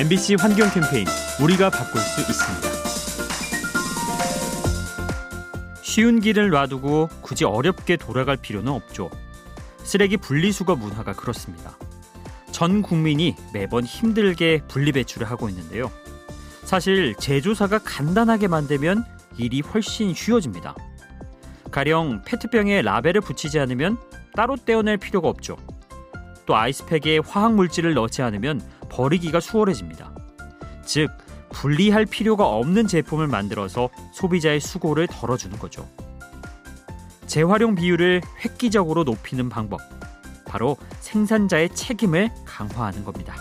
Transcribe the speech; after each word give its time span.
MBC 0.00 0.36
환경 0.40 0.70
캠페인 0.70 1.04
우리가 1.42 1.68
바꿀 1.68 2.00
수 2.00 2.22
있습니다. 2.22 2.68
쉬운 5.82 6.20
길을 6.20 6.48
놔두고 6.48 7.10
굳이 7.20 7.44
어렵게 7.44 7.98
돌아갈 7.98 8.38
필요는 8.38 8.72
없죠. 8.72 9.10
쓰레기 9.82 10.16
분리수거 10.16 10.74
문화가 10.76 11.12
그렇습니다. 11.12 11.76
전 12.50 12.80
국민이 12.80 13.36
매번 13.52 13.84
힘들게 13.84 14.62
분리배출을 14.68 15.30
하고 15.30 15.50
있는데요. 15.50 15.92
사실 16.64 17.14
제조사가 17.16 17.80
간단하게 17.80 18.48
만들면 18.48 19.04
일이 19.36 19.60
훨씬 19.60 20.14
쉬워집니다. 20.14 20.74
가령 21.70 22.22
페트병에 22.24 22.80
라벨을 22.80 23.20
붙이지 23.20 23.58
않으면 23.58 23.98
따로 24.34 24.56
떼어낼 24.56 24.96
필요가 24.96 25.28
없죠. 25.28 25.58
또 26.46 26.56
아이스팩에 26.56 27.18
화학 27.18 27.54
물질을 27.54 27.92
넣지 27.92 28.22
않으면 28.22 28.62
버리기가 28.90 29.40
수월해집니다. 29.40 30.12
즉, 30.84 31.10
분리할 31.52 32.06
필요가 32.06 32.46
없는 32.46 32.86
제품을 32.86 33.26
만들어서 33.26 33.88
소비자의 34.12 34.60
수고를 34.60 35.06
덜어주는 35.06 35.58
거죠. 35.58 35.88
재활용 37.26 37.74
비율을 37.74 38.20
획기적으로 38.44 39.04
높이는 39.04 39.48
방법. 39.48 39.80
바로 40.46 40.76
생산자의 41.00 41.74
책임을 41.74 42.28
강화하는 42.44 43.04
겁니다. 43.04 43.36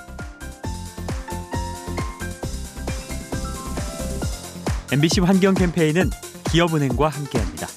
MBC 4.91 5.21
환경 5.21 5.53
캠페인은 5.53 6.09
기업은행과 6.51 7.09
함께합니다. 7.09 7.67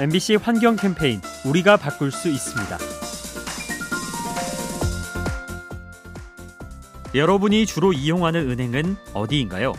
MBC 0.00 0.36
환경 0.36 0.76
캠페인 0.76 1.20
우리가 1.44 1.76
바꿀 1.76 2.10
수 2.10 2.30
있습니다. 2.30 2.78
여러분이 7.14 7.66
주로 7.66 7.92
이용하는 7.92 8.48
은행은 8.48 8.96
어디인가요? 9.12 9.74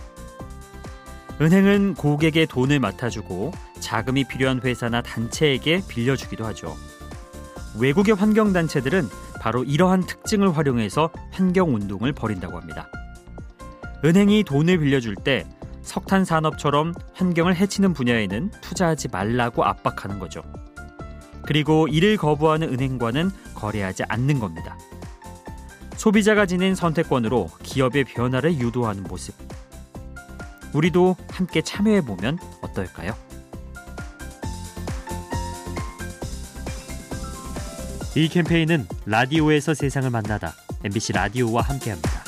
은행은 1.42 1.96
고객의 1.96 2.46
돈을 2.46 2.80
맡아주고 2.80 3.52
자금이 3.80 4.26
필요한 4.26 4.62
회사나 4.64 5.02
단체에게 5.02 5.82
빌려주기도 5.88 6.46
하죠. 6.46 6.78
외국의 7.80 8.14
환경단체들은 8.14 9.10
바로 9.40 9.64
이러한 9.64 10.06
특징을 10.06 10.56
활용해서 10.56 11.10
환경운동을 11.32 12.14
벌인다고 12.14 12.60
합니다. 12.60 12.92
은행이 14.06 14.44
돈을 14.44 14.78
빌려줄 14.78 15.16
때 15.16 15.48
석탄 15.82 16.26
산업처럼 16.26 16.94
환경을 17.14 17.56
해치는 17.56 17.94
분야에는 17.94 18.52
투자하지 18.62 19.10
말라고 19.10 19.64
압박하는 19.64 20.20
거죠. 20.20 20.44
그리고 21.44 21.88
이를 21.88 22.18
거부하는 22.18 22.72
은행과는 22.72 23.32
거래하지 23.56 24.04
않는 24.08 24.40
겁니다. 24.40 24.78
소비자가 25.98 26.46
지닌 26.46 26.76
선택권으로 26.76 27.50
기업의 27.64 28.06
변화를 28.06 28.56
유도하는 28.56 29.04
모습. 29.04 29.36
우리도 30.74 31.16
함께 31.30 31.62
참여해 31.62 32.02
보면 32.02 32.40
어떨까요? 32.62 33.14
이 38.16 38.28
캠페인은 38.28 38.88
라디오에서 39.06 39.74
세상을 39.74 40.10
만나다 40.10 40.54
MBC 40.84 41.14
라디오와 41.14 41.62
함께합니다. 41.62 42.21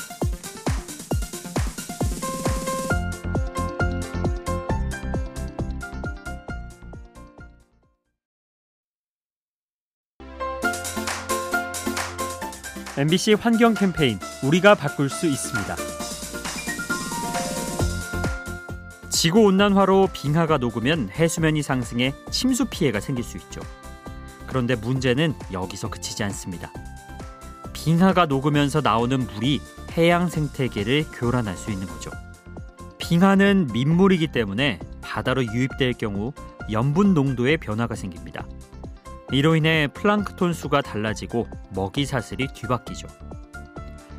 MBC 12.96 13.32
환경 13.34 13.74
캠페인 13.74 14.20
우리가 14.44 14.76
바꿀 14.76 15.08
수 15.08 15.26
있습니다. 15.26 15.74
지구 19.10 19.40
온난화로 19.40 20.10
빙하가 20.12 20.58
녹으면 20.58 21.08
해수면이 21.10 21.62
상승해 21.62 22.14
침수 22.30 22.66
피해가 22.66 23.00
생길 23.00 23.24
수 23.24 23.36
있죠. 23.38 23.60
그런데 24.46 24.76
문제는 24.76 25.34
여기서 25.52 25.90
그치지 25.90 26.22
않습니다. 26.22 26.72
빙하가 27.72 28.26
녹으면서 28.26 28.80
나오는 28.80 29.18
물이 29.18 29.60
해양 29.96 30.28
생태계를 30.28 31.06
교란할 31.12 31.56
수 31.56 31.72
있는 31.72 31.88
거죠. 31.88 32.12
빙하는 32.98 33.70
민물이기 33.72 34.28
때문에 34.28 34.78
바다로 35.02 35.44
유입될 35.44 35.94
경우 35.94 36.32
염분 36.70 37.12
농도의 37.12 37.56
변화가 37.56 37.96
생깁니다. 37.96 38.46
이로 39.34 39.56
인해 39.56 39.88
플랑크톤 39.92 40.52
수가 40.52 40.80
달라지고 40.80 41.48
먹이 41.70 42.06
사슬이 42.06 42.46
뒤바뀌죠. 42.54 43.08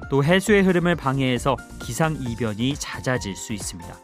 또 0.09 0.21
해수의 0.21 0.63
흐름을 0.63 0.97
방해해서 0.97 1.55
기상 1.81 2.17
이변이 2.19 2.75
잦아질 2.75 3.33
수 3.37 3.53
있습니다. 3.53 3.95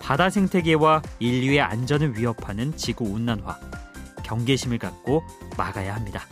바다 0.00 0.30
생태계와 0.30 1.02
인류의 1.18 1.60
안전을 1.60 2.16
위협하는 2.16 2.76
지구 2.76 3.04
온난화 3.04 3.58
경계심을 4.22 4.78
갖고 4.78 5.24
막아야 5.58 5.96
합니다. 5.96 6.24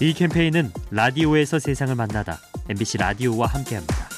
이 0.00 0.12
캠페인은 0.12 0.72
라디오에서 0.90 1.60
세상을 1.60 1.94
만나다 1.94 2.40
MBC 2.68 2.98
라디오와 2.98 3.46
함께합니다. 3.46 4.11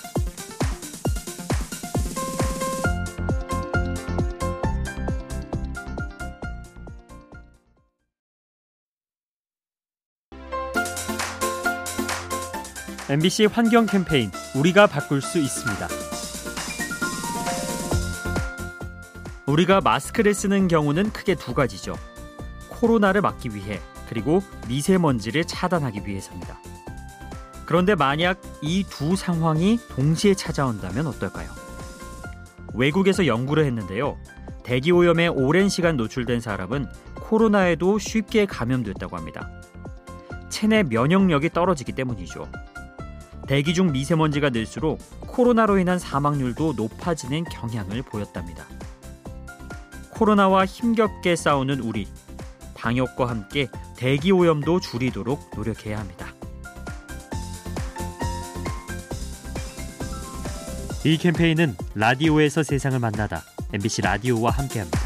MBC 13.10 13.46
환경 13.46 13.84
캠페인 13.86 14.30
우리가 14.56 14.86
바꿀 14.86 15.20
수 15.20 15.38
있습니다. 15.38 15.88
우리가 19.46 19.82
마스크를 19.82 20.32
쓰는 20.32 20.68
경우는 20.68 21.12
크게 21.12 21.34
두 21.34 21.52
가지죠. 21.52 21.96
코로나를 22.70 23.20
막기 23.20 23.54
위해 23.54 23.78
그리고 24.08 24.42
미세먼지를 24.68 25.44
차단하기 25.44 26.02
위해서입니다. 26.06 26.58
그런데 27.66 27.94
만약 27.94 28.40
이 28.62 28.84
두 28.88 29.16
상황이 29.16 29.78
동시에 29.90 30.34
찾아온다면 30.34 31.06
어떨까요? 31.06 31.48
외국에서 32.74 33.26
연구를 33.26 33.64
했는데요. 33.66 34.18
대기 34.62 34.92
오염에 34.92 35.28
오랜 35.28 35.68
시간 35.68 35.96
노출된 35.96 36.40
사람은 36.40 36.88
코로나에도 37.16 37.98
쉽게 37.98 38.46
감염됐다고 38.46 39.16
합니다. 39.16 39.50
체내 40.48 40.82
면역력이 40.84 41.50
떨어지기 41.50 41.92
때문이죠. 41.92 42.48
대기 43.46 43.74
중 43.74 43.92
미세먼지가 43.92 44.50
늘수록 44.50 44.98
코로나로 45.20 45.78
인한 45.78 45.98
사망률도 45.98 46.74
높아지는 46.76 47.44
경향을 47.44 48.02
보였답니다. 48.02 48.64
코로나와 50.10 50.64
힘겹게 50.64 51.36
싸우는 51.36 51.80
우리 51.80 52.06
방역과 52.74 53.28
함께 53.28 53.68
대기 53.96 54.32
오염도 54.32 54.80
줄이도록 54.80 55.50
노력해야 55.56 55.98
합니다. 55.98 56.26
이 61.04 61.18
캠페인은 61.18 61.76
라디오에서 61.94 62.62
세상을 62.62 62.98
만나다 62.98 63.42
MBC 63.74 64.02
라디오와 64.02 64.52
함께합니다. 64.52 65.03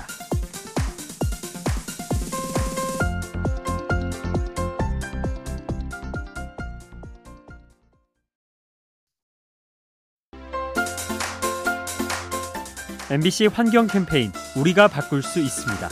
MBC 13.11 13.47
환경 13.47 13.87
캠페인 13.87 14.33
우리가 14.55 14.87
바꿀 14.87 15.23
수 15.23 15.41
있습니다. 15.41 15.89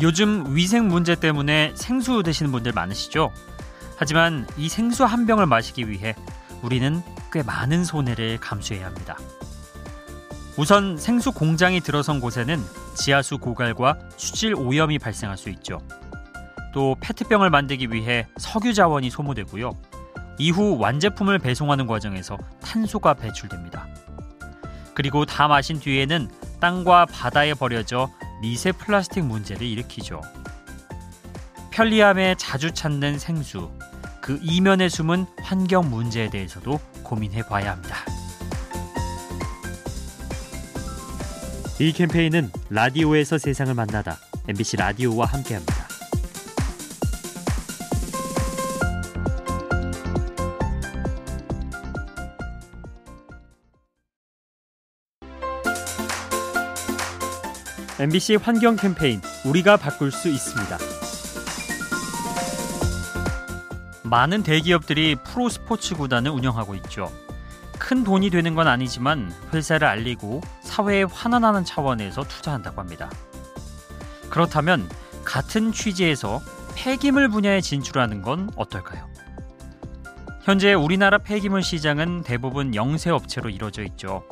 요즘 0.00 0.54
위생 0.54 0.86
문제 0.86 1.16
때문에 1.16 1.72
생수 1.74 2.22
드시는 2.22 2.52
분들 2.52 2.70
많으시죠? 2.70 3.32
하지만 3.96 4.46
이 4.56 4.68
생수 4.68 5.04
한 5.04 5.26
병을 5.26 5.46
마시기 5.46 5.90
위해 5.90 6.14
우리는 6.62 7.02
꽤 7.32 7.42
많은 7.42 7.84
손해를 7.84 8.38
감수해야 8.38 8.86
합니다. 8.86 9.18
우선 10.56 10.96
생수 10.96 11.32
공장이 11.32 11.80
들어선 11.80 12.20
곳에는 12.20 12.62
지하수 12.94 13.38
고갈과 13.38 13.98
수질 14.16 14.54
오염이 14.54 15.00
발생할 15.00 15.36
수 15.36 15.50
있죠. 15.50 15.80
또 16.72 16.94
페트병을 17.00 17.50
만들기 17.50 17.88
위해 17.90 18.28
석유 18.38 18.74
자원이 18.74 19.10
소모되고요. 19.10 19.72
이후 20.38 20.78
완제품을 20.78 21.38
배송하는 21.38 21.86
과정에서 21.86 22.38
탄소가 22.62 23.14
배출됩니다. 23.14 23.86
그리고 24.94 25.24
다 25.24 25.48
마신 25.48 25.80
뒤에는 25.80 26.28
땅과 26.60 27.06
바다에 27.06 27.54
버려져 27.54 28.10
미세 28.40 28.72
플라스틱 28.72 29.24
문제를 29.24 29.66
일으키죠. 29.66 30.20
편리함에 31.70 32.34
자주 32.36 32.72
찾는 32.72 33.18
생수, 33.18 33.70
그 34.20 34.38
이면에 34.42 34.88
숨은 34.88 35.26
환경 35.42 35.90
문제에 35.90 36.28
대해서도 36.28 36.78
고민해 37.02 37.42
봐야 37.42 37.72
합니다. 37.72 37.96
이 41.80 41.92
캠페인은 41.92 42.50
라디오에서 42.70 43.38
세상을 43.38 43.72
만나다 43.74 44.18
MBC 44.46 44.76
라디오와 44.76 45.26
함께합니다. 45.26 45.81
MBC 58.00 58.36
환경 58.36 58.74
캠페인 58.76 59.20
우리가 59.44 59.76
바꿀 59.76 60.10
수 60.10 60.28
있습니다. 60.28 60.78
많은 64.02 64.42
대기업들이 64.42 65.14
프로 65.16 65.50
스포츠 65.50 65.94
구단을 65.94 66.30
운영하고 66.30 66.74
있죠. 66.76 67.12
큰 67.78 68.02
돈이 68.02 68.30
되는 68.30 68.54
건 68.54 68.66
아니지만 68.66 69.30
회사를 69.52 69.86
알리고 69.86 70.40
사회에 70.62 71.02
환원하는 71.02 71.64
차원에서 71.64 72.24
투자한다고 72.24 72.80
합니다. 72.80 73.10
그렇다면 74.30 74.88
같은 75.24 75.70
취지에서 75.70 76.40
폐기물 76.74 77.28
분야에 77.28 77.60
진출하는 77.60 78.22
건 78.22 78.50
어떨까요? 78.56 79.06
현재 80.42 80.72
우리나라 80.72 81.18
폐기물 81.18 81.62
시장은 81.62 82.22
대부분 82.22 82.74
영세 82.74 83.10
업체로 83.10 83.50
이루어져 83.50 83.82
있죠. 83.84 84.24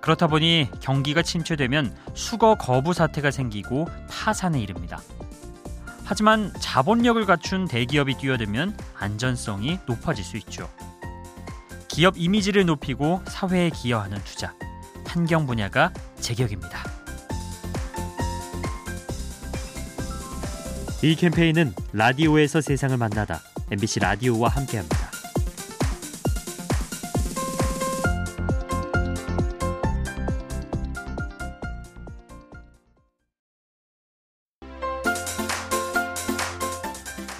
그렇다 0.00 0.26
보니 0.26 0.68
경기가 0.80 1.22
침체되면 1.22 1.94
수거 2.14 2.54
거부 2.54 2.92
사태가 2.92 3.30
생기고 3.30 3.86
파산에 4.08 4.60
이릅니다. 4.60 5.00
하지만 6.04 6.52
자본력을 6.58 7.24
갖춘 7.26 7.68
대기업이 7.68 8.16
뛰어들면 8.16 8.76
안전성이 8.98 9.78
높아질 9.86 10.24
수 10.24 10.36
있죠. 10.38 10.68
기업 11.86 12.14
이미지를 12.16 12.66
높이고 12.66 13.22
사회에 13.26 13.70
기여하는 13.70 14.18
투자, 14.24 14.54
환경 15.06 15.46
분야가 15.46 15.92
제격입니다. 16.20 16.82
이 21.02 21.14
캠페인은 21.14 21.74
라디오에서 21.92 22.60
세상을 22.60 22.96
만나다 22.96 23.40
MBC 23.70 24.00
라디오와 24.00 24.48
함께합니다. 24.50 24.99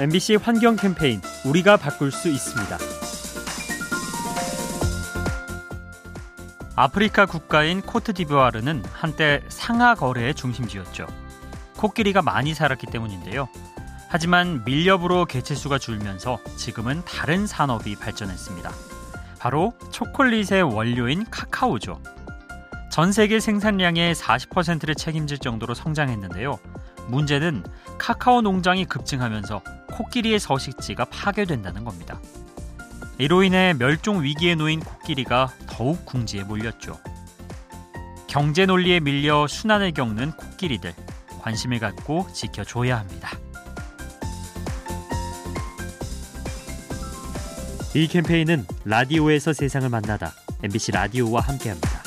MBC 0.00 0.36
환경 0.36 0.76
캠페인 0.76 1.20
우리가 1.44 1.76
바꿀 1.76 2.10
수 2.10 2.30
있습니다. 2.30 2.78
아프리카 6.74 7.26
국가인 7.26 7.82
코트디부아르는 7.82 8.82
한때 8.90 9.42
상하 9.50 9.94
거래의 9.94 10.34
중심지였죠. 10.34 11.06
코끼리가 11.76 12.22
많이 12.22 12.54
살았기 12.54 12.86
때문인데요. 12.86 13.46
하지만 14.08 14.62
밀렵으로 14.64 15.26
개체수가 15.26 15.76
줄면서 15.76 16.38
지금은 16.56 17.02
다른 17.04 17.46
산업이 17.46 17.96
발전했습니다. 17.96 18.70
바로 19.38 19.74
초콜릿의 19.90 20.62
원료인 20.62 21.26
카카오죠. 21.28 22.00
전 22.90 23.12
세계 23.12 23.38
생산량의 23.38 24.14
40%를 24.14 24.94
책임질 24.94 25.40
정도로 25.40 25.74
성장했는데요. 25.74 26.58
문제는 27.08 27.64
카카오 27.98 28.40
농장이 28.40 28.86
급증하면서 28.86 29.62
코끼리의 29.90 30.38
서식지가 30.40 31.06
파괴된다는 31.06 31.84
겁니다. 31.84 32.20
이로 33.18 33.42
인해 33.42 33.74
멸종 33.74 34.22
위기에 34.22 34.54
놓인 34.54 34.80
코끼리가 34.80 35.52
더욱 35.66 36.06
궁지에 36.06 36.44
몰렸죠. 36.44 36.98
경제 38.26 38.64
논리에 38.64 39.00
밀려 39.00 39.46
순환을 39.46 39.92
겪는 39.92 40.32
코끼리들 40.32 40.94
관심을 41.40 41.80
갖고 41.80 42.26
지켜줘야 42.32 42.98
합니다. 42.98 43.30
이 47.92 48.06
캠페인은 48.06 48.66
라디오에서 48.84 49.52
세상을 49.52 49.88
만나다 49.88 50.32
MBC 50.62 50.92
라디오와 50.92 51.40
함께합니다. 51.40 51.99